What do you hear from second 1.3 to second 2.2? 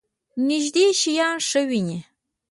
ښه وینئ؟